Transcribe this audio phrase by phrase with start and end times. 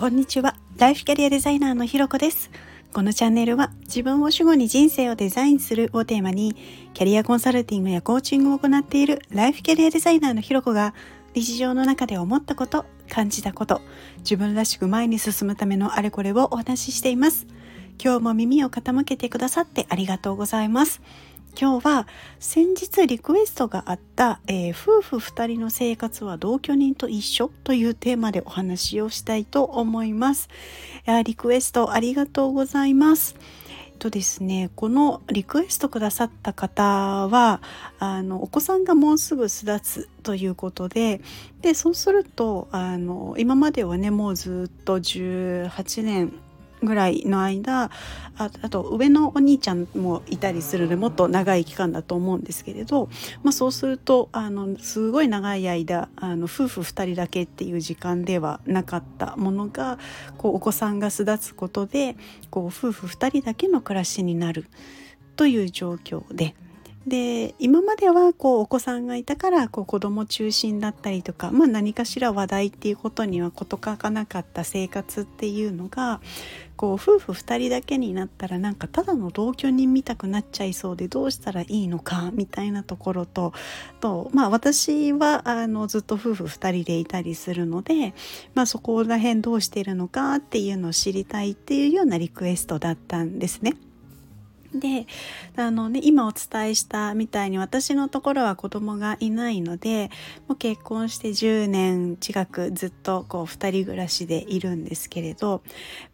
[0.00, 0.56] こんにちは。
[0.78, 2.50] ライフキャリアデザイナーのひろこです。
[2.94, 6.56] このチャンネルは自分を主語に人生をデザインするをテーマに
[6.94, 10.94] キャリアコンサルティングやコーチングを行っているライフキャリアデザイナーのひろこが
[11.34, 13.82] 日常の中で思ったこと感じたこと
[14.20, 17.46] 自分らしく前に進むためのあれこれをお話ししています。
[18.02, 21.02] 今日も耳を傾けてくださってありがとうございます。
[21.58, 22.06] 今日は
[22.38, 30.48] 先日リクエストがあった、えー、夫婦2人の生活は同居人と一緒というテーマでお話をしたいと思います。
[31.24, 33.36] リクエストありがとうございます。
[34.00, 36.82] とですね、このリクエストくださった方
[37.28, 37.60] は
[37.98, 41.20] あのお子さんがもうすぐ巣立つということで
[41.60, 46.32] でそうするとあの今まではねもうずっと18年
[46.82, 53.08] ぐらいの間ああと上のお兄ちゃんもいたりするのでもっと長い期間だと思うんですけれど、
[53.42, 59.98] まあ、そうするとあのすごい長い間あの夫婦2人だけっていう時間ではなかったものが
[60.38, 62.16] こうお子さんが巣立つことで
[62.50, 64.66] こう夫婦2人だけの暮らしになる
[65.36, 66.54] という状況で。
[67.06, 76.20] で今まではこうお子さんがいたからこう子供中心だったりとか、まあ、何かしら話題っていうことには事欠かなかった生活っていうのが
[76.76, 83.54] こう夫婦2人だけになったらなんかただの同居人見たくなっちゃいそうでどうしたらいいのかみたいなところと
[84.00, 88.14] と、まあ、私はあのずっと夫婦2人でいたりするので、
[88.54, 93.74] まあ、そこら辺どうしてるのかっていうのを知りたいっていうようなリクエストだったんですね。
[94.74, 95.06] で
[95.56, 100.10] あの、ね、今お伝えしたみたいに私のところは子供がいないので
[100.46, 105.60] もう結婚して10年近くずっとこう2人暮らしでいるんですけれどやっ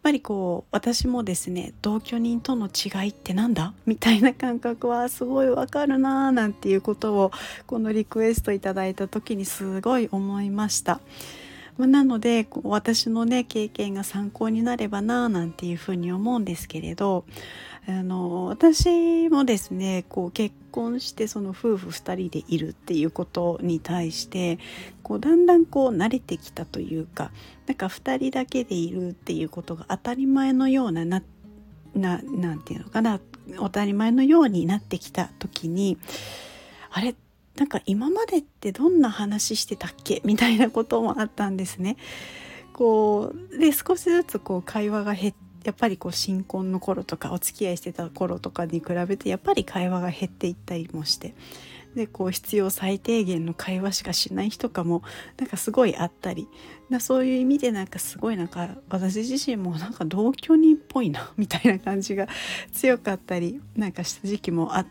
[0.01, 3.73] ぱりこう私もですね同居人との違いってなんだ？
[3.85, 7.31] みたいな感覚はすごいわかるなーなんていうことを
[7.67, 10.99] このリクエストいただいた時にすごい思いました。
[11.85, 17.25] なので私のね経験が参考になればななんていうふうに思うんですけれど
[17.87, 24.59] あの私もですねこう結婚してその夫婦2人でいるっていうことに対して
[25.03, 27.31] こうだんだんこう慣れてきたというか
[27.67, 31.21] なんか2人だけでいるっていうことが当たり前のようなな
[31.95, 33.19] ななんていうのかな
[33.55, 35.97] 当たり前のようになってきた時に
[36.91, 37.15] あれ？
[37.57, 41.97] なんか今までってどんな話してたっけみたいなこともあったんですね。
[42.73, 51.35] こうで少しずつこう会話が減ってやっぱりこう新婚の頃とかお付き合いしてた頃とかに比べてやっぱり会話が減っていったりもして
[51.93, 55.03] でこう必要最低限の会話しかしない日とかも
[55.37, 56.47] なんかすごいあったり
[56.89, 62.29] だそういう意味でなんかすごいなんか私自身もなんか同居人っぽいなみたいな感じが
[62.71, 64.87] 強かったりなんかした時期もあっ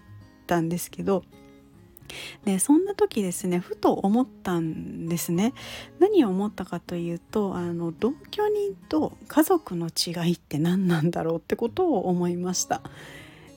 [0.46, 1.22] たんですけど
[2.44, 5.52] でそんな時ですねふと思ったんですね。
[5.98, 12.82] 何を思ったかというとあの同居人と家族の違いって何なんだろうってことを思いました。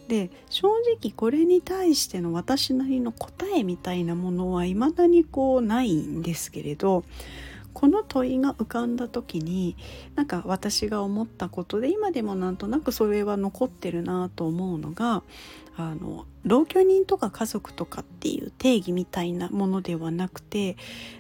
[0.08, 0.68] で正
[1.00, 7.04] 直これに対しての私なりの答えみたいなものは未だにこうないんですけれど
[7.74, 9.76] この問いが浮かんだ時に
[10.16, 15.24] なんか私が思ったことで今でもなんとなくそれは残ってるなと思うのが
[15.78, 20.76] あの同居人とか家族とかっていう定義みたいなものではなくて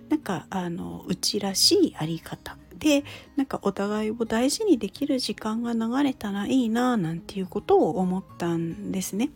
[0.10, 3.04] なんかあのうちらしいあり方で
[3.36, 9.30] なんかお互いを大事にできる時間が流れたらいいななんていうことを思ったんですね。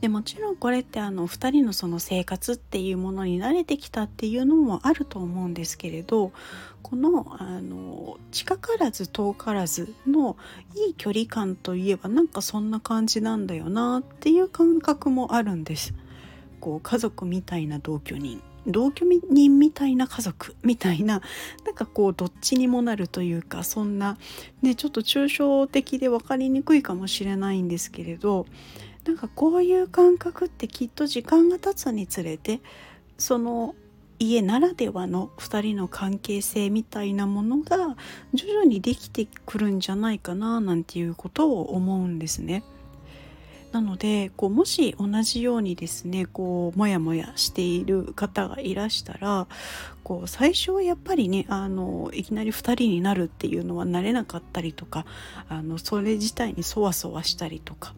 [0.00, 6.32] でもちろんこれってあの2人のその生活っていうものに慣れてきたっていうのもあると思うんですけれど
[6.82, 10.36] このあの近からず遠からずの
[10.74, 15.94] いい距離感といえばなんかそんな感じなんだよなっていう感覚もあるんです。
[16.60, 21.22] こう家族みたいな同居人同居人みたいな家族みたいな
[21.64, 24.18] なんかこうどっちにもなるというかそんな
[24.62, 28.46] ねちょっと抽象的で分かりにくいかもしれないんですけれど
[29.04, 32.60] なんかこういう感覚ってきっと時間が経つにつれて
[33.18, 33.74] その
[34.18, 37.96] 家ならではの2人の関係性みたいなものが
[38.34, 42.62] 徐々にできてくるんじゃないかななんていうことを思うんですね。
[43.72, 49.46] なのでこうもし同じようにですねこうモヤモヤしている方がいらしたら
[50.02, 55.06] こう最初はやっぱりねあのいきなり2人になるっていうのは慣れなかったりとか
[55.48, 57.94] あのそれ自体にそわそわしたりとか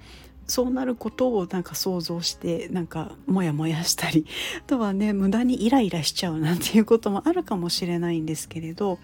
[0.46, 4.26] そうなることをなんか想像してなんかモヤモヤしたり
[4.58, 8.98] あとはね無駄にイライラしちゃうなんていうこともあるかもしれないんですけれど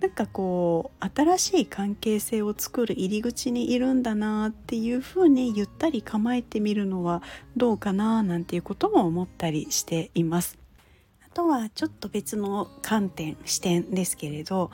[0.00, 7.22] なんかこう新しい関係性を作る入り口にいるんだなっていうふうにゆったり構えてみるのは
[7.56, 10.65] どうかななんていうことも思ったりしています。
[11.36, 14.70] とはちょっと別の観点視点ですけれど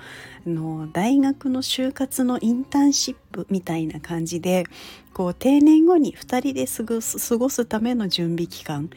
[0.47, 4.67] あの大学の就活のインターンシップみたいな感じで
[5.13, 8.91] こう定年後に2人で過ごす過ごすための準備期間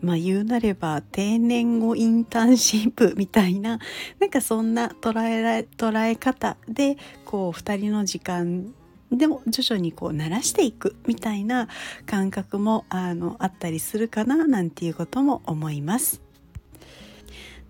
[0.00, 3.78] まあ言うなれば定年後インターンシップみたいな
[4.18, 8.72] なんかそんな捉えら捉え方でこう2人の時間
[9.12, 11.68] でも徐々にこう慣らしていくみたいな
[12.06, 16.31] 感覚もあのあったりするかななんていうことも思います。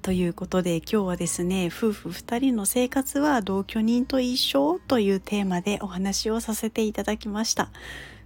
[0.02, 7.70] ということで今日はですね夫婦2人の生活は同居人と一緒というテーマでお話をさせていただきました。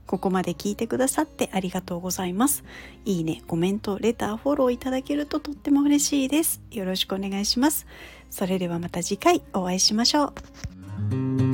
[0.07, 2.65] ここまで聞いてくださってありがとうございます。
[3.05, 6.63] いいね、コメント、レター、フォローいただけるととっても嬉しいです。
[6.71, 7.87] よろしくお願いします。
[8.31, 10.33] それではまた次回お会いしましょ
[11.11, 11.46] う。